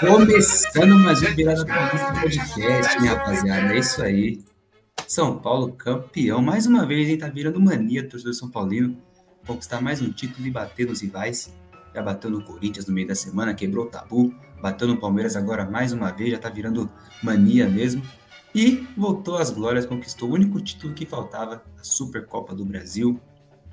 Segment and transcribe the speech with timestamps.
[0.00, 3.74] Começando mais um Virada Paulista Podcast, minha rapaziada.
[3.74, 4.44] É isso aí.
[5.08, 6.42] São Paulo campeão.
[6.42, 7.16] Mais uma vez, hein?
[7.16, 8.98] Tá virando mania do torcedor São Paulino.
[9.46, 11.54] Conquistar mais um título e bater nos rivais.
[11.94, 14.34] Já bateu no Corinthians no meio da semana, quebrou o tabu.
[14.60, 16.90] Bateu no Palmeiras agora mais uma vez, já tá virando
[17.22, 18.02] mania mesmo.
[18.54, 23.18] E voltou às glórias, conquistou o único título que faltava, a Supercopa do Brasil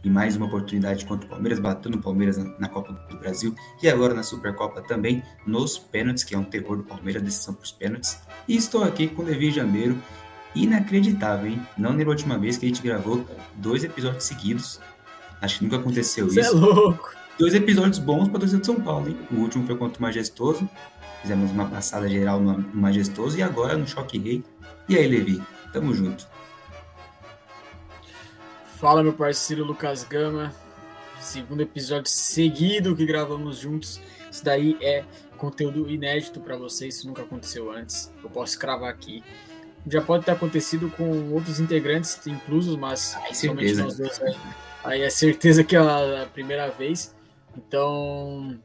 [0.04, 3.90] e mais uma oportunidade contra o Palmeiras, bateu no Palmeiras na Copa do Brasil e
[3.90, 7.72] agora na Supercopa também, nos pênaltis, que é um terror do Palmeiras, decisão para os
[7.72, 8.20] pênaltis.
[8.48, 9.98] E estou aqui com o Levi Jambeiro,
[10.56, 11.62] inacreditável, hein?
[11.78, 13.26] Não na última vez que a gente gravou
[13.56, 14.80] dois episódios seguidos,
[15.42, 16.50] acho que nunca aconteceu Cê isso.
[16.50, 17.16] é louco!
[17.38, 19.18] Dois episódios bons para torcida de São Paulo, hein?
[19.32, 20.70] O último foi contra o Majestoso,
[21.22, 24.44] fizemos uma passada geral no Majestoso e agora no Choque Rei.
[24.90, 25.42] E aí, Levi?
[25.72, 26.28] Tamo junto.
[28.82, 30.52] Fala, meu parceiro Lucas Gama.
[31.20, 34.02] Segundo episódio seguido que gravamos juntos.
[34.32, 35.06] Isso daí é
[35.38, 38.12] conteúdo inédito para vocês, isso nunca aconteceu antes.
[38.24, 39.24] Eu posso cravar aqui.
[39.86, 43.84] Já pode ter acontecido com outros integrantes inclusos, mas Ai, somente certeza.
[43.84, 44.20] nós dois.
[44.20, 44.36] Aí,
[44.84, 47.16] aí é certeza que é a primeira vez.
[47.56, 48.58] Então,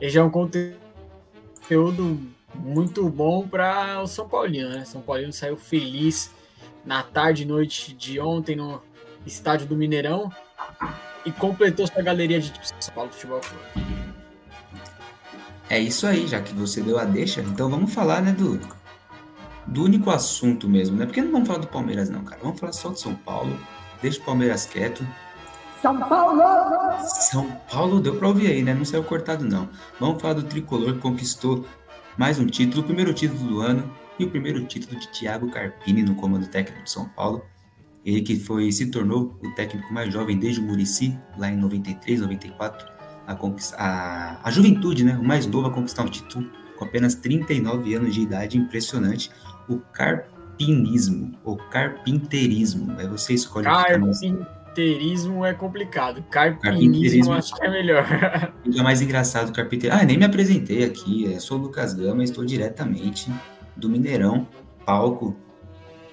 [0.00, 2.20] ele já é um conteúdo
[2.56, 4.84] muito bom para o São Paulino, né?
[4.84, 6.32] São Paulino saiu feliz
[6.84, 8.82] na tarde e noite de ontem no
[9.26, 10.30] estádio do Mineirão
[11.24, 14.00] e completou sua galeria de São Paulo Futebol Clube.
[15.68, 18.60] É isso aí, já que você deu a deixa, então vamos falar, né, do,
[19.66, 21.06] do único assunto mesmo, né?
[21.06, 22.40] Porque não vamos falar do Palmeiras, não, cara.
[22.42, 23.56] Vamos falar só de São Paulo.
[24.02, 25.06] Deixa o Palmeiras quieto.
[25.80, 26.42] São Paulo!
[27.06, 28.74] São Paulo deu pra ouvir aí, né?
[28.74, 29.68] Não saiu cortado, não.
[29.98, 31.64] Vamos falar do tricolor que conquistou
[32.18, 36.02] mais um título, o primeiro título do ano e o primeiro título de Thiago Carpini
[36.02, 37.44] no comando técnico de São Paulo.
[38.04, 42.20] Ele que foi se tornou o técnico mais jovem desde o Murici, lá em 93,
[42.20, 42.86] 94,
[43.26, 43.36] a,
[43.76, 45.18] a, a juventude, né?
[45.20, 49.30] O mais novo a conquistar um título com apenas 39 anos de idade, impressionante.
[49.68, 53.98] O carpinismo, ou carpinteirismo, aí você escolhe o que tá
[54.70, 56.22] Carpinteirismo é complicado.
[56.30, 57.32] Carpinismo Carpinteirismo.
[57.32, 58.04] acho que é melhor.
[58.64, 59.94] Fica mais engraçado, carpinteiro.
[59.94, 61.24] Ah, nem me apresentei aqui.
[61.24, 63.30] Eu sou o Lucas Gama, estou diretamente
[63.76, 64.46] do Mineirão,
[64.86, 65.36] palco.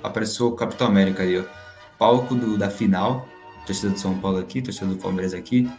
[0.03, 1.43] Apareceu o Capitão América aí, ó.
[1.97, 3.27] Palco do, da final.
[3.65, 5.69] Torcida do São Paulo aqui, torcida do Palmeiras aqui.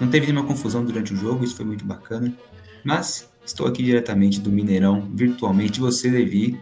[0.00, 2.32] Não teve nenhuma confusão durante o jogo, isso foi muito bacana.
[2.84, 5.80] Mas estou aqui diretamente do Mineirão, virtualmente.
[5.80, 6.60] Você, Levi.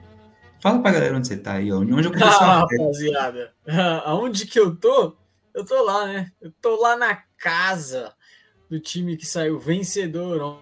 [0.61, 1.79] Fala pra galera onde você tá aí, ó.
[1.79, 3.53] Onde eu Ah, a rapaziada,
[4.05, 5.17] aonde que eu tô?
[5.53, 6.33] Eu tô lá, né?
[6.41, 8.13] Eu tô lá na casa
[8.69, 10.59] do time que saiu vencedor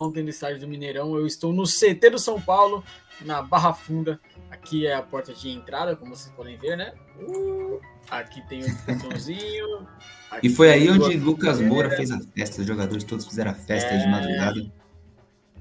[0.00, 1.16] ontem no estádio do Mineirão.
[1.16, 2.82] Eu estou no CT do São Paulo,
[3.20, 4.20] na Barra Funda.
[4.50, 6.92] Aqui é a porta de entrada, como vocês podem ver, né?
[7.18, 9.86] Uh, aqui tem o botãozinho.
[10.42, 12.60] E foi aí onde Lucas Moura fez a festa.
[12.60, 14.10] Os jogadores todos fizeram a festa aí de É.
[14.10, 14.72] madrugada.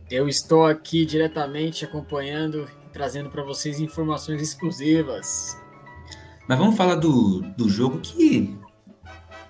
[0.10, 5.56] Eu estou aqui diretamente acompanhando e trazendo para vocês informações exclusivas.
[6.48, 8.58] Mas vamos falar do, do jogo que.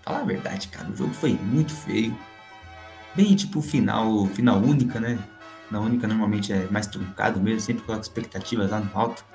[0.02, 2.14] Falar a verdade, cara, o jogo foi muito feio.
[3.16, 5.18] Bem tipo final, final única, né?
[5.68, 9.26] Final única normalmente é mais truncado mesmo, sempre coloca expectativas lá no alto.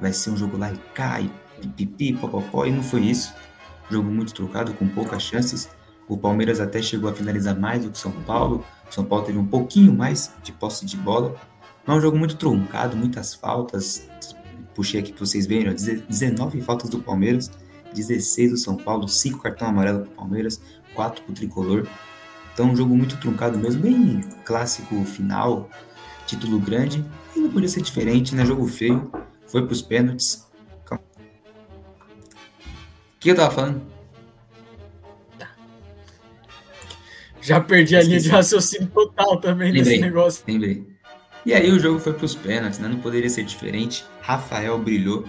[0.00, 1.30] Vai ser um jogo lá e cai,
[1.60, 3.32] pipipi, popopó, e não foi isso.
[3.90, 5.68] Jogo muito truncado, com poucas chances.
[6.08, 8.64] O Palmeiras até chegou a finalizar mais do que o São Paulo.
[8.88, 11.34] O São Paulo teve um pouquinho mais de posse de bola.
[11.86, 14.08] Mas é um jogo muito truncado, muitas faltas.
[14.74, 15.74] Puxei aqui para vocês verem, ó,
[16.08, 17.50] 19 faltas do Palmeiras,
[17.94, 20.60] 16 do São Paulo, 5 cartão amarelo para o Palmeiras,
[20.94, 21.86] 4 para o Tricolor.
[22.54, 25.68] Então, um jogo muito truncado mesmo, bem clássico final,
[26.26, 27.04] título grande.
[27.36, 28.46] E não podia ser diferente, né?
[28.46, 29.10] Jogo feio,
[29.46, 30.46] foi para os pênaltis.
[30.86, 31.04] Calma.
[33.16, 33.82] O que eu tava falando?
[37.42, 39.82] Já perdi a linha de raciocínio total também Lembrei.
[39.98, 40.44] desse negócio.
[40.46, 40.86] Lembrei.
[41.44, 42.88] E aí o jogo foi para os pênaltis, né?
[42.88, 44.02] Não poderia ser diferente.
[44.22, 45.24] Rafael brilhou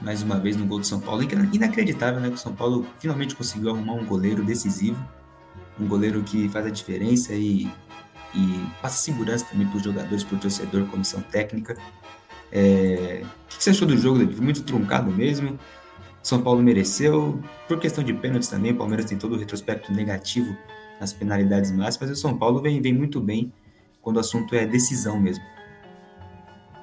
[0.00, 1.22] mais uma vez no gol do São Paulo.
[1.24, 2.28] Ina- Inacreditável, né?
[2.28, 4.96] Que o São Paulo finalmente conseguiu arrumar um goleiro decisivo.
[5.80, 7.70] Um goleiro que faz a diferença e,
[8.34, 11.76] e passa segurança também para os jogadores, para o torcedor, comissão técnica.
[12.50, 14.40] É, O que você achou do jogo, David?
[14.40, 15.58] Muito truncado mesmo.
[16.22, 17.40] São Paulo mereceu.
[17.68, 20.56] Por questão de pênaltis também, o Palmeiras tem todo o retrospecto negativo
[21.00, 22.10] nas penalidades máximas.
[22.10, 23.52] E o São Paulo vem, vem muito bem
[24.02, 25.44] quando o assunto é decisão mesmo.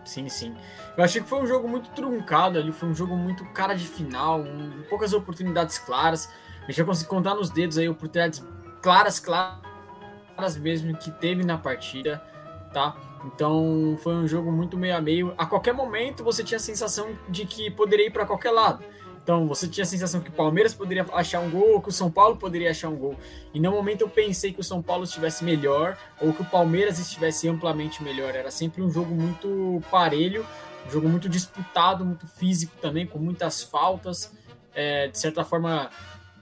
[0.05, 0.53] Sim, sim.
[0.95, 3.85] Eu achei que foi um jogo muito truncado ali, foi um jogo muito cara de
[3.87, 6.29] final, um- poucas oportunidades claras.
[6.63, 8.43] A gente já conseguiu contar nos dedos aí oportunidades
[8.85, 12.23] claras, claras mesmo que teve na partida,
[12.71, 12.95] tá?
[13.25, 15.33] Então foi um jogo muito meio a meio.
[15.39, 18.83] A qualquer momento você tinha a sensação de que poderia ir para qualquer lado.
[19.23, 22.11] Então você tinha a sensação que o Palmeiras poderia achar um gol que o São
[22.11, 23.15] Paulo poderia achar um gol.
[23.55, 26.99] E no momento eu pensei que o São Paulo estivesse melhor ou que o Palmeiras
[26.99, 28.35] estivesse amplamente melhor.
[28.35, 30.45] Era sempre um jogo muito parelho,
[30.85, 34.31] um jogo muito disputado, muito físico também, com muitas faltas.
[34.75, 35.89] É, de certa forma,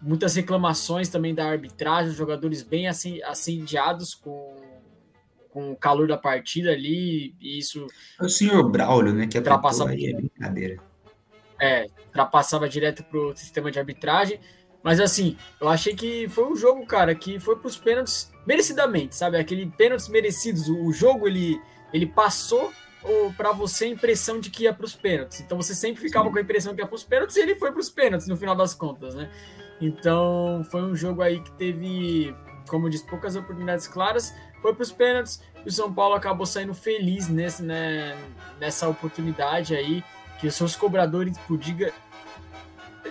[0.03, 4.55] muitas reclamações também da arbitragem, jogadores bem assediados com,
[5.49, 7.87] com o calor da partida ali, e isso...
[8.19, 10.77] É o senhor Braulio, né, que ultrapassava aí, é brincadeira.
[11.59, 14.39] É, ultrapassava direto pro sistema de arbitragem,
[14.83, 19.15] mas assim, eu achei que foi um jogo, cara, que foi para os pênaltis merecidamente,
[19.15, 19.37] sabe?
[19.37, 21.57] Aquele pênaltis merecidos, o jogo ele,
[21.93, 22.69] ele passou
[23.37, 25.39] para você a impressão de que ia para os pênaltis.
[25.39, 26.31] Então você sempre ficava Sim.
[26.33, 28.35] com a impressão que ia para os pênaltis e ele foi para os pênaltis no
[28.35, 29.29] final das contas, né?
[29.81, 32.35] Então foi um jogo aí que teve,
[32.67, 36.73] como diz, poucas oportunidades claras, foi para os pênaltis e o São Paulo acabou saindo
[36.73, 38.17] feliz nesse, né,
[38.59, 40.03] nessa oportunidade aí,
[40.39, 41.91] que os seus cobradores, por diga,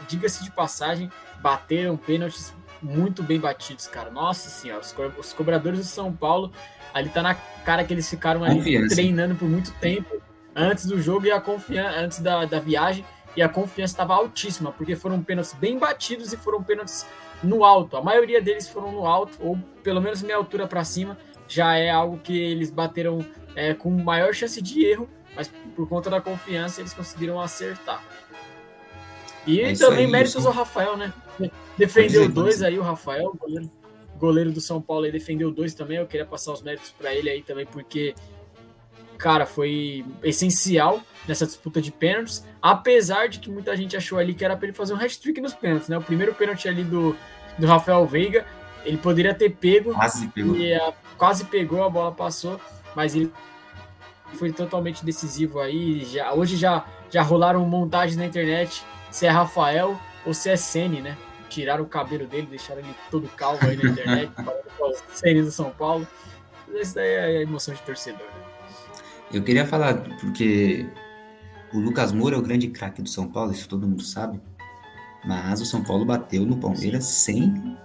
[0.08, 1.10] diga-se de passagem,
[1.40, 4.10] bateram pênaltis muito bem batidos, cara.
[4.10, 6.52] Nossa senhora, os, co os cobradores do São Paulo,
[6.92, 8.94] ali tá na cara que eles ficaram ali Confiança.
[8.94, 10.20] treinando por muito tempo
[10.54, 13.04] antes do jogo e a confiança, antes da, da viagem
[13.37, 17.06] e a confiança estava altíssima, porque foram pênaltis bem batidos e foram pênaltis
[17.43, 17.96] no alto.
[17.96, 21.19] A maioria deles foram no alto, ou pelo menos meia altura para cima,
[21.49, 23.25] já é algo que eles bateram
[23.55, 28.02] é, com maior chance de erro, mas por conta da confiança eles conseguiram acertar.
[29.46, 31.12] E é também aí, méritos ao Rafael, né?
[31.76, 33.70] Defendeu dois aí, o Rafael, goleiro,
[34.17, 35.99] goleiro do São Paulo, aí defendeu dois também.
[35.99, 38.14] Eu queria passar os méritos para ele aí também, porque
[39.22, 44.44] cara, foi essencial nessa disputa de pênaltis, apesar de que muita gente achou ali que
[44.44, 45.96] era para ele fazer um hat-trick nos pênaltis, né?
[45.96, 47.16] O primeiro pênalti ali do,
[47.56, 48.44] do Rafael Veiga,
[48.84, 50.56] ele poderia ter pego, quase pegou.
[50.56, 52.60] E, a, quase pegou, a bola passou,
[52.96, 53.32] mas ele
[54.34, 56.04] foi totalmente decisivo aí.
[56.04, 59.96] Já, hoje já, já rolaram montagens na internet se é Rafael
[60.26, 61.16] ou se é Sene, né?
[61.48, 65.42] Tiraram o cabelo dele, deixaram ele todo calvo aí na internet, falando com o Sene
[65.42, 66.08] do São Paulo.
[66.74, 68.41] Isso daí é a emoção de torcedor, né?
[69.32, 70.87] Eu queria falar, porque
[71.73, 74.38] o Lucas Moura é o grande craque do São Paulo, isso todo mundo sabe.
[75.25, 77.79] Mas o São Paulo bateu no Palmeiras sem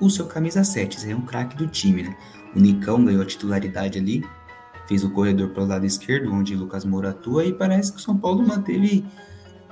[0.00, 0.96] o seu camisa 7.
[0.96, 2.16] Isso é um craque do time, né?
[2.56, 4.24] O Nicão ganhou a titularidade ali,
[4.88, 7.98] fez o corredor para o lado esquerdo, onde o Lucas Moura atua, e parece que
[7.98, 9.04] o São Paulo manteve.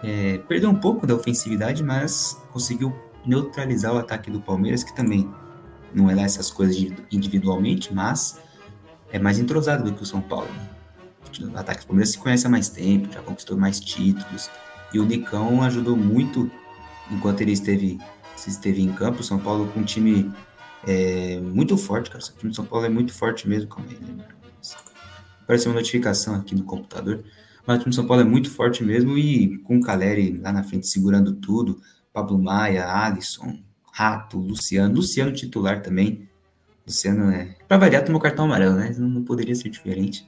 [0.05, 2.95] É, perdeu um pouco da ofensividade, mas conseguiu
[3.25, 5.29] neutralizar o ataque do Palmeiras, que também
[5.93, 6.77] não é lá essas coisas
[7.11, 8.39] individualmente, mas
[9.11, 10.49] é mais entrosado do que o São Paulo.
[10.53, 10.76] Né?
[11.41, 14.51] O ataque do Palmeiras se conhece há mais tempo, já conquistou mais títulos.
[14.93, 16.51] E o Nicão ajudou muito
[17.11, 17.99] enquanto ele esteve,
[18.47, 19.23] esteve em campo.
[19.23, 20.33] São Paulo com um time
[20.87, 22.23] é, muito forte, cara.
[22.23, 23.69] O time do São Paulo é muito forte mesmo.
[23.69, 24.25] Calma aí, né?
[25.43, 27.25] Apareceu uma notificação aqui no computador.
[27.67, 30.53] Mas o time do São Paulo é muito forte mesmo e com o Caleri lá
[30.53, 31.81] na frente segurando tudo.
[32.13, 33.59] Pablo Maia, Alisson,
[33.93, 34.95] Rato, Luciano.
[34.95, 36.29] Luciano titular também.
[36.87, 37.57] Luciano é.
[37.67, 38.95] Pra variar, tomou cartão amarelo, né?
[38.99, 40.27] Não poderia ser diferente.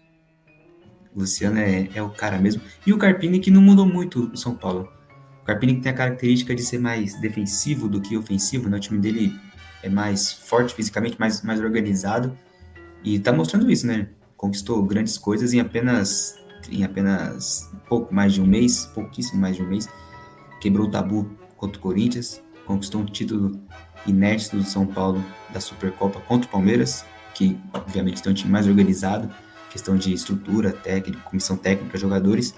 [1.18, 2.62] O Luciano é, é o cara mesmo.
[2.86, 4.88] E o Carpini que não mudou muito no São Paulo.
[5.42, 8.76] O Carpini que tem a característica de ser mais defensivo do que ofensivo, né?
[8.76, 9.36] O time dele
[9.82, 12.38] é mais forte fisicamente, mais, mais organizado.
[13.02, 14.10] E tá mostrando isso, né?
[14.36, 16.38] Conquistou grandes coisas em apenas
[16.70, 19.88] em apenas pouco mais de um mês, pouquíssimo mais de um mês.
[20.60, 23.60] Quebrou o tabu contra o Corinthians, conquistou um título
[24.06, 27.04] inédito do São Paulo da Supercopa contra o Palmeiras,
[27.34, 29.28] que obviamente tem um time mais organizado
[29.70, 32.54] questão de estrutura, técnica, comissão técnica, jogadores.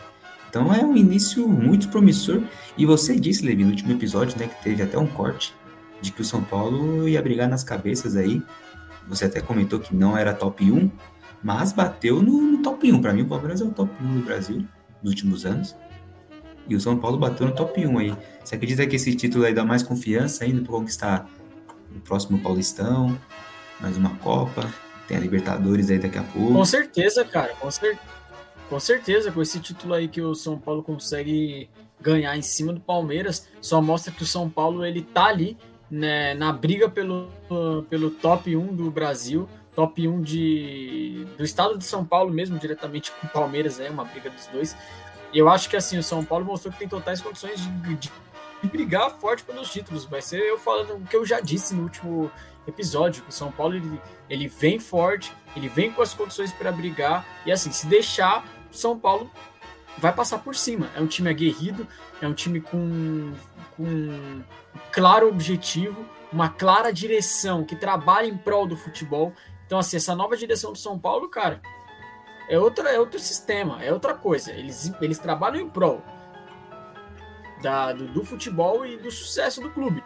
[0.49, 2.42] Então é um início muito promissor.
[2.76, 5.54] E você disse, Levi, no último episódio, né, que teve até um corte
[6.00, 8.42] de que o São Paulo ia brigar nas cabeças aí.
[9.08, 10.90] Você até comentou que não era top 1,
[11.42, 13.00] mas bateu no, no top 1.
[13.00, 14.64] Para mim, o Palmeiras é o top 1 do Brasil
[15.02, 15.76] nos últimos anos.
[16.68, 18.16] E o São Paulo bateu no top 1 aí.
[18.44, 21.28] Você acredita que esse título aí dá mais confiança ainda para conquistar
[21.94, 23.18] o próximo Paulistão,
[23.80, 24.68] mais uma Copa?
[25.10, 26.52] Tem a Libertadores aí daqui a pouco.
[26.52, 27.52] Com certeza, cara.
[27.56, 27.98] Com, cer
[28.68, 31.68] com certeza, com esse título aí que o São Paulo consegue
[32.00, 35.58] ganhar em cima do Palmeiras, só mostra que o São Paulo ele tá ali
[35.90, 37.28] né, na briga pelo,
[37.90, 43.10] pelo top 1 do Brasil, top 1 de, do estado de São Paulo mesmo, diretamente
[43.10, 44.76] com o Palmeiras, é uma briga dos dois.
[45.34, 48.12] Eu acho que assim, o São Paulo mostrou que tem totais condições de, de,
[48.62, 50.04] de brigar forte pelos títulos.
[50.04, 52.30] Vai ser eu falando o que eu já disse no último
[52.66, 57.26] episódio, o São Paulo ele, ele vem forte, ele vem com as condições para brigar,
[57.44, 59.30] e assim, se deixar, o São Paulo
[59.98, 60.88] vai passar por cima.
[60.94, 61.86] É um time aguerrido,
[62.20, 63.32] é um time com,
[63.76, 64.42] com um
[64.92, 69.32] claro objetivo, uma clara direção que trabalha em prol do futebol.
[69.66, 71.60] Então, assim, essa nova direção do São Paulo, cara,
[72.48, 74.52] é, outra, é outro sistema, é outra coisa.
[74.52, 76.02] Eles, eles trabalham em prol.
[77.62, 80.02] da, do, do futebol e do sucesso do clube.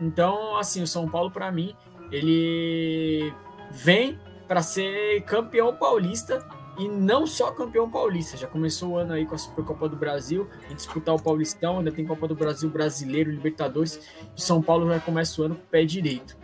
[0.00, 1.76] Então, assim, o São Paulo, para mim,
[2.12, 3.32] ele
[3.70, 6.46] vem para ser campeão paulista
[6.78, 8.36] e não só campeão paulista.
[8.36, 11.90] Já começou o ano aí com a Supercopa do Brasil, em disputar o Paulistão, ainda
[11.90, 14.00] tem Copa do Brasil Brasileiro, Libertadores.
[14.36, 16.36] E São Paulo já começa o ano com o pé direito.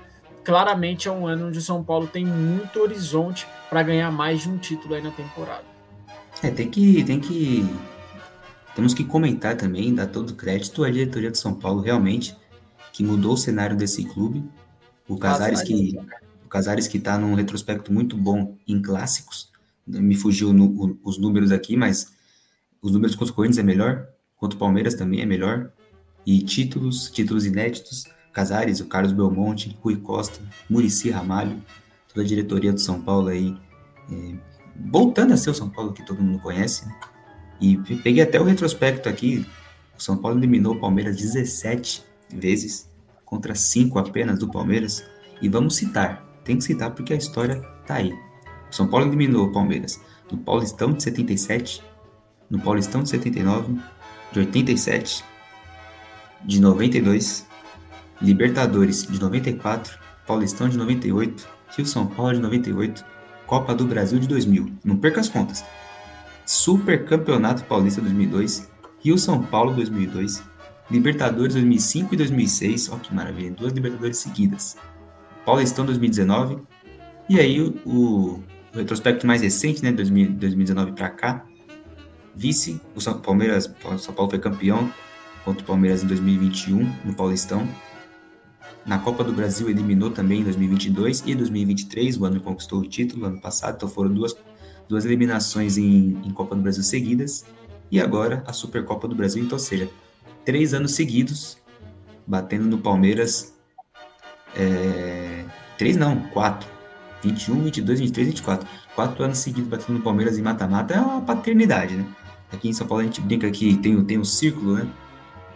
[0.45, 4.49] Claramente é um ano onde o São Paulo tem muito horizonte para ganhar mais de
[4.49, 5.65] um título aí na temporada.
[6.43, 7.67] É, tem que, tem que
[8.79, 12.37] temos que comentar também, dar todo o crédito à diretoria do São Paulo, realmente,
[12.93, 14.45] que mudou o cenário desse clube.
[15.09, 15.99] O Casares que
[16.45, 19.51] o Casares que está num retrospecto muito bom em clássicos.
[19.87, 22.13] Me fugiu no, o, os números aqui, mas
[22.81, 25.71] os números contra o Corinthians é melhor, contra o Palmeiras também é melhor.
[26.27, 31.63] E títulos, títulos inéditos, Casares, o Carlos Belmonte, Rui Costa, Murici Ramalho,
[32.09, 33.57] toda a diretoria do São Paulo aí,
[34.11, 34.35] é,
[34.91, 37.01] voltando a ser o São Paulo que todo mundo conhece, né?
[37.61, 39.45] E peguei até o retrospecto aqui.
[39.99, 42.89] O São Paulo eliminou o Palmeiras 17 vezes,
[43.29, 45.05] contra 5 apenas do Palmeiras.
[45.41, 48.13] E vamos citar, tem que citar porque a história tá aí.
[48.71, 50.01] O São Paulo eliminou o Palmeiras
[50.33, 51.83] no Paulistão de 77,
[52.51, 53.79] no Paulistão de 79,
[54.33, 55.25] de 87,
[56.45, 57.47] de 92,
[58.21, 63.05] Libertadores de 94, Paulistão de 98, Rio São Paulo de 98,
[63.47, 64.73] Copa do Brasil de 2000.
[64.85, 65.65] Não perca as contas.
[66.45, 68.69] Super Campeonato Paulista 2002,
[69.01, 70.43] Rio São Paulo 2002,
[70.91, 74.77] Libertadores 2005 e 2006, ó que maravilha, duas Libertadores seguidas.
[75.45, 76.59] Paulistão 2019,
[77.29, 78.43] e aí o, o
[78.73, 81.47] retrospecto mais recente, né, 2019 para cá,
[82.35, 84.93] vice, o São Palmeiras, o São Paulo foi campeão
[85.45, 87.69] contra o Palmeiras em 2021 no Paulistão.
[88.87, 93.27] Na Copa do Brasil eliminou também em 2022 e 2023, o ano conquistou o título
[93.27, 94.35] ano passado, então foram duas
[94.89, 97.45] duas eliminações em, em Copa do Brasil seguidas.
[97.91, 99.89] E agora a Supercopa do Brasil, então, ou seja,
[100.49, 101.59] três anos seguidos
[102.27, 103.53] batendo no Palmeiras.
[104.57, 105.45] É,
[105.77, 106.67] três não, quatro.
[107.23, 108.67] 21, 22, 23, 24.
[108.95, 112.07] Quatro anos seguidos batendo no Palmeiras em mata-mata é uma paternidade, né?
[112.51, 114.89] Aqui em São Paulo a gente brinca que tem, tem um círculo, né?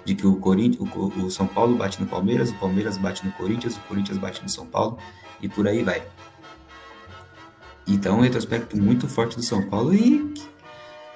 [0.05, 3.33] De que o, Corinthians, o, o São Paulo bate no Palmeiras, o Palmeiras bate no
[3.33, 4.99] Corinthians, o Corinthians bate no São Paulo
[5.41, 6.03] e por aí vai.
[7.89, 10.35] Então, um retrospecto muito forte do São Paulo e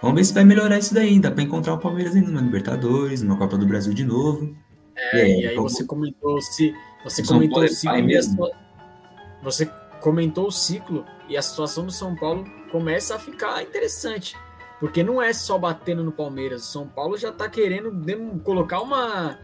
[0.02, 1.18] vamos ver se vai melhorar isso daí.
[1.18, 4.54] Dá para encontrar o Palmeiras ainda na Libertadores, numa Copa do Brasil de novo.
[5.12, 6.74] É, e aí, aí você comentou se
[7.04, 8.50] você comentou o ciclo mesmo.
[9.42, 14.36] você comentou o ciclo e a situação do São Paulo começa a ficar interessante.
[14.80, 16.62] Porque não é só batendo no Palmeiras.
[16.62, 17.92] O São Paulo já está querendo
[18.42, 19.38] colocar uma,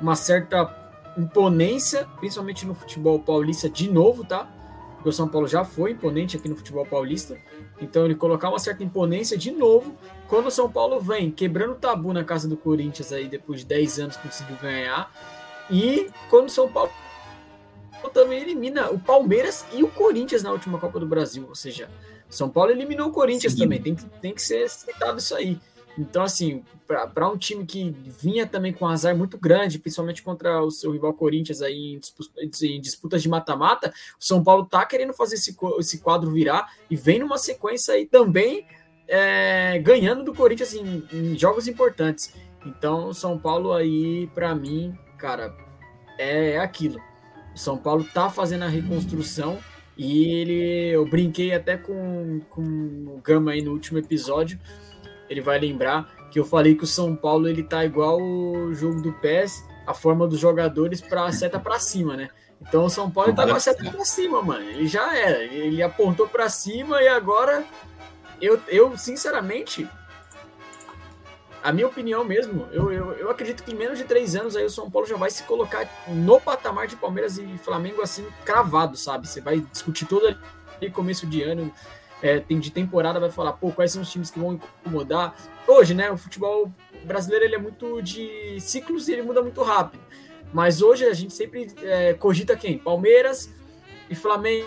[0.00, 0.72] uma certa
[1.18, 4.48] imponência, principalmente no futebol paulista, de novo, tá?
[5.06, 7.38] Porque o São Paulo já foi imponente aqui no futebol paulista.
[7.80, 9.96] Então ele colocar uma certa imponência de novo
[10.26, 13.66] quando o São Paulo vem quebrando o tabu na casa do Corinthians aí depois de
[13.66, 15.12] 10 anos conseguiu ganhar.
[15.70, 16.90] E quando o São Paulo
[18.12, 21.88] também elimina o Palmeiras e o Corinthians na última Copa do Brasil, ou seja,
[22.28, 23.60] São Paulo eliminou o Corinthians Sim.
[23.60, 25.60] também, tem que, tem que ser citado isso aí.
[25.98, 30.62] Então, assim, para um time que vinha também com um azar muito grande, principalmente contra
[30.62, 31.98] o seu rival Corinthians aí
[32.38, 36.96] em, disputas, de mata-mata, o São Paulo tá querendo fazer esse, esse quadro virar e
[36.96, 38.66] vem numa sequência aí também
[39.08, 42.34] é, ganhando do Corinthians em, em, jogos importantes.
[42.64, 45.54] Então, São Paulo aí, para mim, cara,
[46.18, 47.00] é, é aquilo.
[47.54, 49.58] O São Paulo tá fazendo a reconstrução
[49.96, 54.58] e ele, eu brinquei até com, com o Gama aí no último episódio
[55.28, 59.00] ele vai lembrar que eu falei que o São Paulo ele tá igual o jogo
[59.00, 62.28] do PES, a forma dos jogadores para seta para cima, né?
[62.60, 64.64] Então o São Paulo tá com a seta para cima, mano.
[64.64, 67.64] Ele já era, ele apontou para cima e agora
[68.40, 69.88] eu, eu sinceramente
[71.62, 74.64] a minha opinião mesmo, eu, eu, eu, acredito que em menos de três anos aí
[74.64, 78.96] o São Paulo já vai se colocar no patamar de Palmeiras e Flamengo assim, cravado,
[78.96, 79.26] sabe?
[79.26, 81.72] Você vai discutir todo ali começo de ano,
[82.22, 85.34] é, tem de temporada vai falar, pô, quais são os times que vão incomodar.
[85.66, 86.72] Hoje, né, o futebol
[87.04, 90.02] brasileiro ele é muito de ciclos e ele muda muito rápido.
[90.52, 92.78] Mas hoje a gente sempre é, cogita quem?
[92.78, 93.50] Palmeiras
[94.08, 94.66] e Flamengo,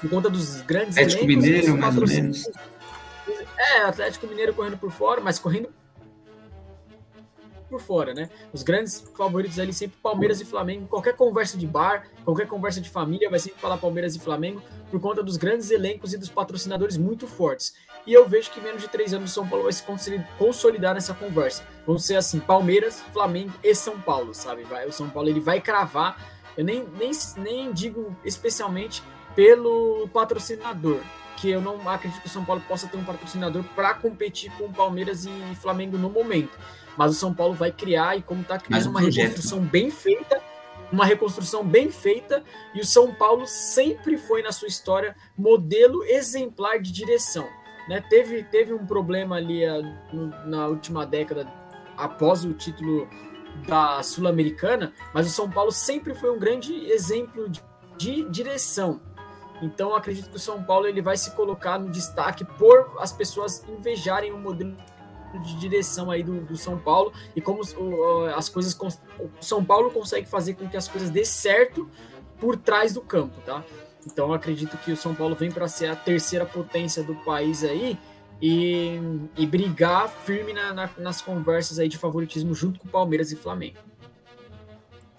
[0.00, 2.50] por conta dos grandes Atlético Mineiro, mais ou menos.
[3.56, 5.68] É, Atlético Mineiro correndo por fora, mas correndo
[7.72, 8.28] por fora, né?
[8.52, 10.86] Os grandes favoritos ali sempre Palmeiras e Flamengo.
[10.86, 15.00] Qualquer conversa de bar, qualquer conversa de família vai sempre falar Palmeiras e Flamengo por
[15.00, 17.74] conta dos grandes elencos e dos patrocinadores muito fortes.
[18.06, 19.82] E eu vejo que menos de três anos São Paulo vai se
[20.38, 21.64] consolidar nessa conversa.
[21.86, 24.64] Vão ser assim, Palmeiras, Flamengo e São Paulo, sabe?
[24.64, 26.16] Vai, o São Paulo ele vai cravar.
[26.56, 29.02] Eu nem, nem, nem digo especialmente
[29.34, 31.00] pelo patrocinador.
[31.38, 34.70] Que eu não acredito que o São Paulo possa ter um patrocinador para competir com
[34.70, 36.56] Palmeiras e Flamengo no momento.
[36.96, 39.24] Mas o São Paulo vai criar, e como está criando uma projeto.
[39.24, 40.42] reconstrução bem feita,
[40.92, 42.42] uma reconstrução bem feita,
[42.74, 47.48] e o São Paulo sempre foi na sua história modelo exemplar de direção.
[47.88, 48.02] Né?
[48.08, 49.80] Teve, teve um problema ali a,
[50.12, 51.50] no, na última década,
[51.96, 53.08] após o título
[53.66, 57.62] da Sul-Americana, mas o São Paulo sempre foi um grande exemplo de,
[57.96, 59.00] de direção.
[59.62, 63.64] Então acredito que o São Paulo ele vai se colocar no destaque por as pessoas
[63.68, 64.76] invejarem o modelo
[65.38, 69.90] de direção aí do, do São Paulo e como o, as coisas o São Paulo
[69.90, 71.88] consegue fazer com que as coisas dê certo
[72.38, 73.64] por trás do campo, tá?
[74.06, 77.98] Então acredito que o São Paulo vem para ser a terceira potência do país aí
[78.40, 79.00] e,
[79.36, 83.78] e brigar firme na, na, nas conversas aí de favoritismo junto com Palmeiras e Flamengo.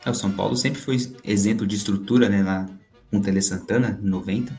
[0.05, 2.70] É, o São Paulo sempre foi exemplo de estrutura, né, lá
[3.10, 4.58] com o Tele Santana, em 90.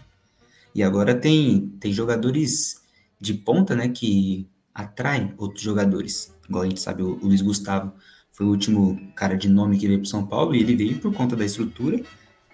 [0.75, 2.83] E agora tem, tem jogadores
[3.21, 6.35] de ponta, né, que atraem outros jogadores.
[6.49, 7.93] Igual a gente sabe, o, Luiz Gustavo
[8.33, 11.15] foi o último cara de nome que veio para São Paulo e ele veio por
[11.15, 12.03] conta da estrutura.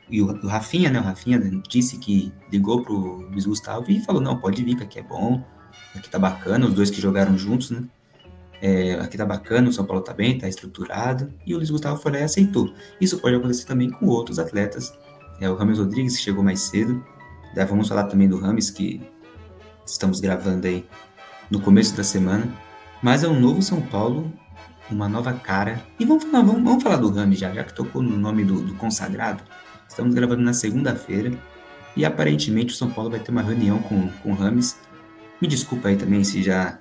[0.08, 4.20] E o, o Rafinha, né, o Rafinha disse que ligou pro Luiz Gustavo e falou,
[4.20, 5.42] não, pode vir, que aqui é bom,
[5.94, 7.84] aqui tá bacana, os dois que jogaram juntos, né?
[8.62, 11.98] É, aqui tá bacana, o São Paulo tá bem, tá estruturado, e o Luiz Gustavo
[11.98, 12.74] foi lá e aceitou.
[13.00, 14.92] Isso pode acontecer também com outros atletas.
[15.40, 17.02] É, o Rames Rodrigues, que chegou mais cedo.
[17.66, 19.00] Vamos falar também do Rames, que
[19.86, 20.86] estamos gravando aí
[21.50, 22.48] no começo da semana.
[23.02, 24.30] Mas é um novo São Paulo,
[24.90, 25.82] uma nova cara.
[25.98, 28.60] E vamos falar, vamos, vamos falar do Rames já, já que tocou no nome do,
[28.60, 29.42] do consagrado.
[29.88, 31.32] Estamos gravando na segunda-feira.
[31.96, 34.76] E aparentemente o São Paulo vai ter uma reunião com, com o Rames
[35.40, 36.78] me desculpa aí também se já.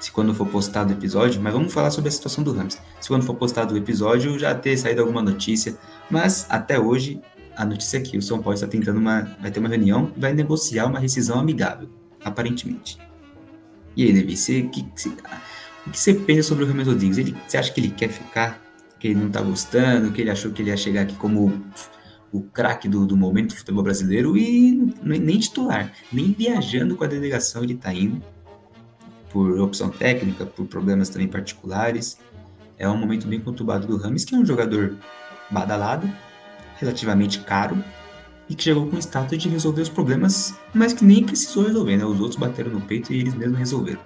[0.00, 2.78] Se quando for postado o episódio, mas vamos falar sobre a situação do Rams.
[2.98, 5.76] Se quando for postado o episódio já ter saído alguma notícia,
[6.10, 7.20] mas até hoje
[7.54, 9.36] a notícia é que o São Paulo está tentando uma.
[9.38, 11.90] vai ter uma reunião e vai negociar uma rescisão amigável,
[12.24, 12.98] aparentemente.
[13.96, 15.08] E aí, Levi, você, que, que,
[15.86, 17.18] o que você pensa sobre o Ramos Rodrigues?
[17.18, 18.62] Ele, você acha que ele quer ficar?
[18.98, 20.12] Que ele não está gostando?
[20.12, 21.62] Que ele achou que ele ia chegar aqui como
[22.32, 27.06] o craque do, do momento do futebol brasileiro e nem titular, nem viajando com a
[27.06, 28.22] delegação ele está indo,
[29.30, 32.18] por opção técnica, por problemas também particulares.
[32.78, 34.96] É um momento bem conturbado do Rames, que é um jogador
[35.50, 36.10] badalado,
[36.76, 37.82] relativamente caro,
[38.50, 41.96] e que chegou com o status de resolver os problemas, mas que nem precisou resolver,
[41.96, 42.04] né?
[42.04, 44.00] Os outros bateram no peito e eles mesmos resolveram.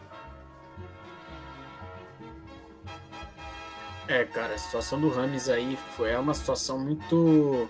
[4.06, 7.66] É, cara, a situação do Rames aí foi é uma situação muito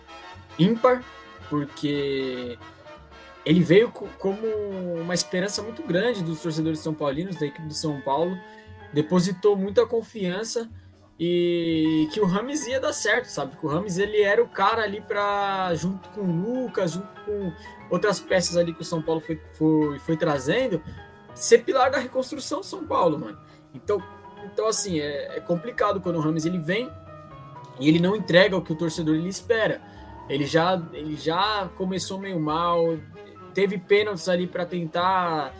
[0.58, 1.04] ímpar,
[1.48, 2.58] porque
[3.46, 4.44] ele veio como
[5.00, 8.36] uma esperança muito grande dos torcedores são paulinos, da equipe do São Paulo,
[8.92, 10.68] depositou muita confiança
[11.18, 13.56] e que o Rames ia dar certo, sabe?
[13.56, 17.52] Que o Rames ele era o cara ali para junto com o Lucas, junto com
[17.88, 20.82] outras peças ali que o São Paulo foi, foi, foi trazendo,
[21.32, 23.38] ser pilar da reconstrução do São Paulo, mano.
[23.72, 24.02] Então,
[24.44, 26.90] então assim, é, é complicado quando o Rames ele vem
[27.78, 29.80] e ele não entrega o que o torcedor ele espera.
[30.28, 32.98] Ele já, ele já começou meio mal,
[33.52, 35.54] teve pênaltis ali para tentar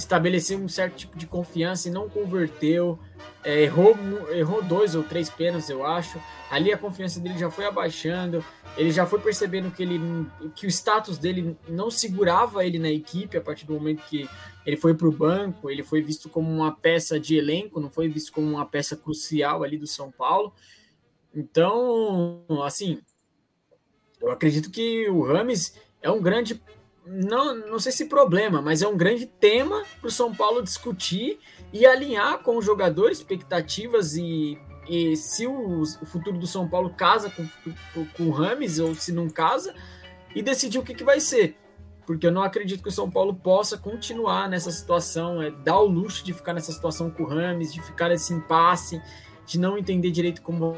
[0.00, 2.98] estabelecer um certo tipo de confiança e não converteu.
[3.44, 3.96] É, errou,
[4.30, 6.18] errou dois ou três pênaltis, eu acho.
[6.50, 8.44] Ali a confiança dele já foi abaixando.
[8.76, 10.00] Ele já foi percebendo que, ele,
[10.54, 14.28] que o status dele não segurava ele na equipe a partir do momento que
[14.64, 15.70] ele foi para o banco.
[15.70, 19.62] Ele foi visto como uma peça de elenco, não foi visto como uma peça crucial
[19.62, 20.52] ali do São Paulo.
[21.34, 23.00] Então, assim,
[24.20, 26.60] eu acredito que o Rames é um grande,
[27.12, 31.40] não, não sei se problema, mas é um grande tema para o São Paulo discutir
[31.72, 34.56] e alinhar com os jogadores, expectativas e,
[34.88, 37.48] e se o, o futuro do São Paulo casa com,
[38.16, 39.74] com, o Rames ou se não casa
[40.34, 41.56] e decidir o que, que vai ser.
[42.06, 45.86] Porque eu não acredito que o São Paulo possa continuar nessa situação, é, dar o
[45.86, 49.02] luxo de ficar nessa situação com o Rames, de ficar nesse impasse,
[49.46, 50.76] de não entender direito como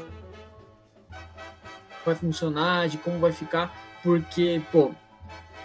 [2.03, 4.91] vai funcionar, de como vai ficar, porque, pô,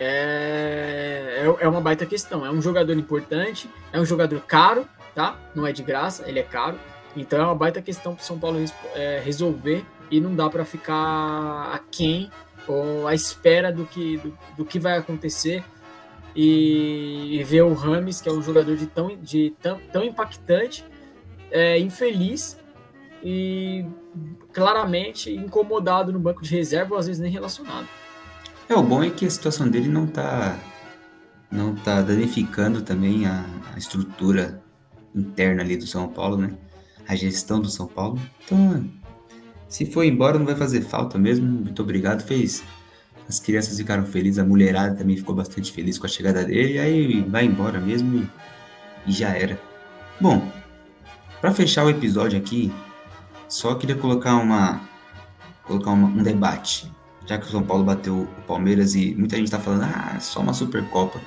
[0.00, 2.44] é, é, é uma baita questão.
[2.44, 5.38] É um jogador importante, é um jogador caro, tá?
[5.54, 6.78] Não é de graça, ele é caro.
[7.16, 8.58] Então é uma baita questão para o São Paulo
[8.94, 12.30] é, resolver e não dá para ficar aquém
[12.66, 15.64] ou à espera do que, do, do que vai acontecer
[16.36, 20.84] e, e, ver o Rames, que é um jogador de tão, de tão, tão impactante,
[21.50, 22.58] é, infeliz
[23.24, 23.84] e
[24.52, 27.88] claramente incomodado no banco de reserva, ou às vezes nem relacionado.
[28.68, 30.58] É, o bom é que a situação dele não está
[31.50, 34.62] não tá danificando também a, a, estrutura
[35.14, 36.52] interna ali do São Paulo, né?
[37.08, 38.20] A gestão do São Paulo.
[38.44, 38.84] Então,
[39.68, 41.46] se for embora, não vai fazer falta mesmo.
[41.46, 42.22] Muito obrigado.
[42.22, 42.62] Fez
[43.26, 47.22] As crianças ficaram felizes, a mulherada também ficou bastante feliz com a chegada dele, aí
[47.22, 49.58] vai embora mesmo e, e já era.
[50.20, 50.46] Bom,
[51.40, 52.70] para fechar o episódio aqui,
[53.48, 54.80] só queria colocar uma
[55.62, 56.90] colocar uma, um debate.
[57.28, 60.40] Já que o São Paulo bateu o Palmeiras e muita gente está falando, ah, só
[60.40, 61.20] uma Supercopa.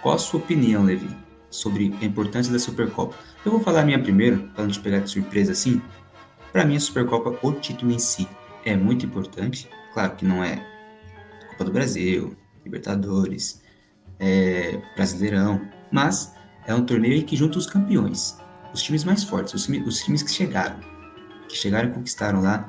[0.00, 1.10] Qual a sua opinião, Levi,
[1.50, 3.16] sobre a importância da Supercopa?
[3.44, 5.82] Eu vou falar a minha primeiro, para não te pegar de surpresa assim.
[6.52, 8.28] Para mim, a Supercopa, o título em si,
[8.64, 9.68] é muito importante.
[9.92, 10.64] Claro que não é
[11.48, 13.60] Copa do Brasil, Libertadores,
[14.20, 15.60] é Brasileirão,
[15.90, 16.32] mas
[16.64, 18.38] é um torneio que junta os campeões,
[18.72, 20.78] os times mais fortes, os, times, os times que chegaram,
[21.48, 22.68] que chegaram e conquistaram lá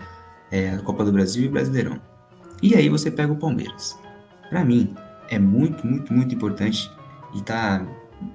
[0.50, 2.11] é, a Copa do Brasil e o Brasileirão.
[2.62, 3.98] E aí você pega o Palmeiras.
[4.50, 4.94] Para mim,
[5.30, 6.92] é muito, muito, muito importante
[7.34, 7.86] e tá,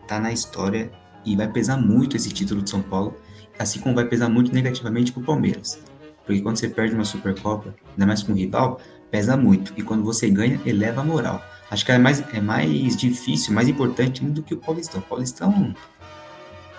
[0.08, 0.90] tá na história
[1.24, 3.16] e vai pesar muito esse título de São Paulo,
[3.58, 5.78] assim como vai pesar muito negativamente pro Palmeiras.
[6.24, 9.72] Porque quando você perde uma Supercopa, ainda mais com um rival, pesa muito.
[9.76, 11.42] E quando você ganha, eleva a moral.
[11.70, 15.00] Acho que é mais, é mais difícil, mais importante do que o Paulistão.
[15.00, 15.74] O Paulistão,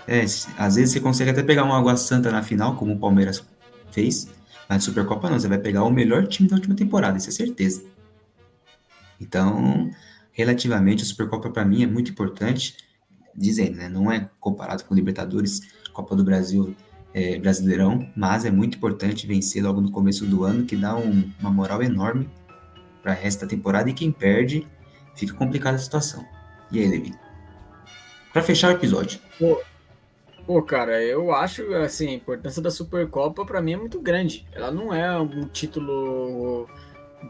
[0.08, 0.22] é,
[0.58, 3.46] às vezes você consegue até pegar uma Água Santa na final, como o Palmeiras
[3.92, 4.30] fez,
[4.69, 7.84] mas Supercopa não, você vai pegar o melhor time da última temporada, isso é certeza.
[9.19, 9.89] Então,
[10.32, 12.75] relativamente, a Supercopa para mim é muito importante,
[13.36, 13.89] dizendo, né?
[13.89, 15.62] Não é comparado com Libertadores,
[15.93, 16.75] Copa do Brasil,
[17.13, 21.32] é, Brasileirão, mas é muito importante vencer logo no começo do ano, que dá um,
[21.39, 22.30] uma moral enorme
[23.01, 24.67] para o resto da temporada e quem perde
[25.15, 26.23] fica complicada a situação.
[26.71, 27.15] E aí, Levi?
[28.32, 29.19] Para fechar o episódio.
[30.48, 34.48] Pô, cara, eu acho assim, a importância da Supercopa para mim é muito grande.
[34.54, 36.70] Ela não é um título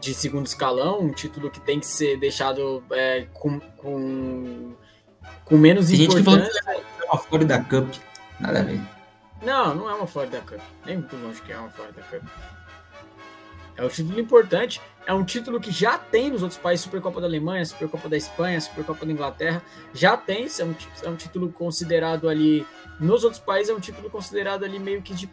[0.00, 4.72] de segundo escalão, um título que tem que ser deixado é, com, com,
[5.44, 6.44] com menos tem importância.
[6.44, 7.94] Gente que falou que é uma Florida Cup,
[8.38, 8.80] nada a ver.
[9.42, 10.60] Não, não é uma Florida Cup.
[10.86, 12.22] Nem muito longe que é uma Florida Cup.
[13.78, 14.80] É um título importante.
[15.06, 18.60] É um título que já tem nos outros países, Supercopa da Alemanha, Supercopa da Espanha,
[18.60, 19.62] Supercopa da Inglaterra.
[19.94, 22.66] Já tem, é um, é um título considerado ali.
[23.00, 25.30] Nos outros países é um título considerado ali meio que de.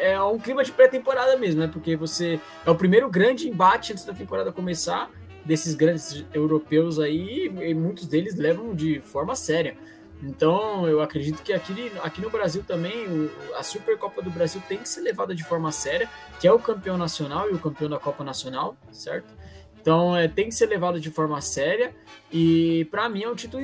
[0.00, 1.70] É um clima de pré-temporada mesmo, né?
[1.70, 2.40] Porque você.
[2.66, 5.10] É o primeiro grande embate antes da temporada começar,
[5.44, 9.76] desses grandes europeus aí, e muitos deles levam de forma séria.
[10.22, 14.78] Então, eu acredito que aqui, aqui no Brasil também, o, a Supercopa do Brasil tem
[14.78, 16.08] que ser levada de forma séria,
[16.38, 19.34] que é o campeão nacional e o campeão da Copa Nacional, certo?
[19.80, 21.92] Então, é, tem que ser levado de forma séria
[22.30, 23.60] e, para mim, é um título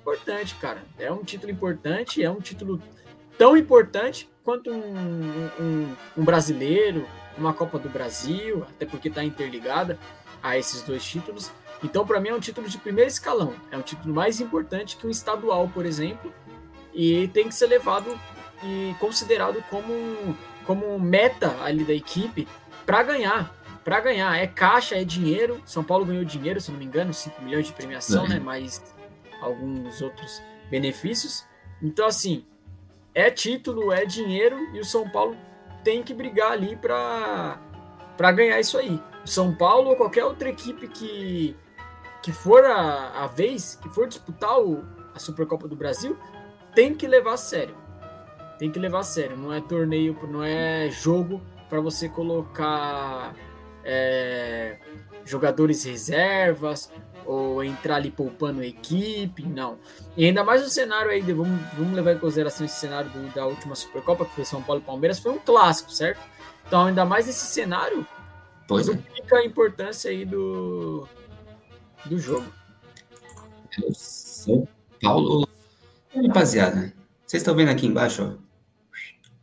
[0.00, 0.84] importante, cara.
[0.96, 2.80] É um título importante, é um título
[3.36, 7.04] tão importante quanto um, um, um brasileiro,
[7.36, 9.98] uma Copa do Brasil, até porque está interligada
[10.40, 11.50] a esses dois títulos.
[11.84, 13.52] Então, para mim, é um título de primeiro escalão.
[13.70, 16.32] É um título mais importante que um estadual, por exemplo,
[16.94, 18.18] e tem que ser levado
[18.62, 22.48] e considerado como, como meta ali da equipe
[22.86, 23.54] para ganhar.
[23.84, 24.34] Para ganhar.
[24.34, 25.60] É caixa, é dinheiro.
[25.66, 28.30] São Paulo ganhou dinheiro, se não me engano, 5 milhões de premiação, é.
[28.30, 28.40] né?
[28.40, 28.82] Mais
[29.42, 31.44] alguns outros benefícios.
[31.82, 32.46] Então, assim,
[33.14, 35.36] é título, é dinheiro e o São Paulo
[35.84, 37.58] tem que brigar ali para
[38.34, 38.98] ganhar isso aí.
[39.22, 41.54] O São Paulo ou qualquer outra equipe que
[42.24, 44.82] que for a, a vez, que for disputar o,
[45.14, 46.16] a Supercopa do Brasil,
[46.74, 47.76] tem que levar a sério.
[48.58, 49.36] Tem que levar a sério.
[49.36, 53.34] Não é torneio, não é jogo para você colocar
[53.84, 54.78] é,
[55.26, 56.90] jogadores reservas
[57.26, 59.76] ou entrar ali poupando a equipe, não.
[60.16, 63.44] E ainda mais o cenário aí, vamos, vamos levar em consideração esse cenário do, da
[63.44, 66.20] última Supercopa, que foi São Paulo e Palmeiras, foi um clássico, certo?
[66.66, 68.06] Então, ainda mais esse cenário,
[68.66, 68.96] pois é.
[68.96, 71.06] fica a importância aí do,
[72.06, 72.46] do jogo.
[73.78, 74.68] É São
[75.00, 75.48] Paulo.
[76.14, 76.92] Rapaziada,
[77.26, 78.44] vocês estão vendo aqui embaixo, ó.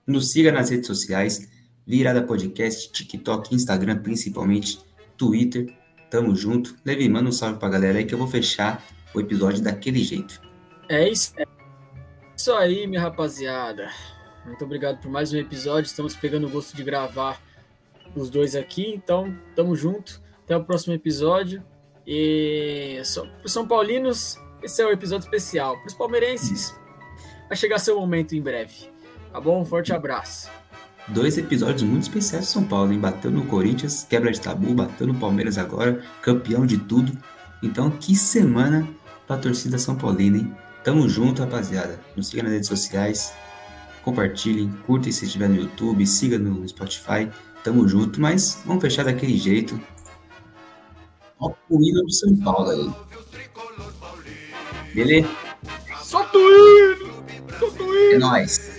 [0.07, 1.49] Nos siga nas redes sociais,
[1.85, 4.79] Virada Podcast, TikTok, Instagram, principalmente,
[5.17, 5.73] Twitter.
[6.09, 6.75] Tamo junto.
[6.85, 10.41] Levi, manda um salve pra galera aí que eu vou fechar o episódio daquele jeito.
[10.89, 11.45] É isso, é
[12.35, 13.89] isso aí, minha rapaziada.
[14.45, 15.87] Muito obrigado por mais um episódio.
[15.87, 17.41] Estamos pegando o gosto de gravar
[18.15, 20.21] os dois aqui, então tamo junto.
[20.43, 21.63] Até o próximo episódio.
[22.05, 25.77] E para os São Paulinos, esse é um episódio especial.
[25.77, 26.75] Para os palmeirenses,
[27.47, 28.89] vai chegar seu momento em breve.
[29.31, 29.61] Tá bom?
[29.61, 30.49] Um forte abraço.
[31.07, 32.99] Dois episódios muito especiais de São Paulo, hein?
[32.99, 37.17] Bateu no Corinthians, quebra de tabu, bateu no Palmeiras agora, campeão de tudo.
[37.61, 38.87] Então, que semana
[39.27, 40.55] pra torcida São Paulina, hein?
[40.83, 41.99] Tamo junto, rapaziada.
[42.15, 43.33] Nos siga nas redes sociais,
[44.03, 47.29] compartilhem, curtem se estiver no YouTube, siga no Spotify.
[47.63, 49.79] Tamo junto, mas vamos fechar daquele jeito
[51.41, 52.91] o hino do São Paulo aí.
[54.93, 55.29] Beleza?
[56.03, 57.23] Solta o hino!
[57.59, 58.15] Solta o hino!
[58.15, 58.70] É nóis!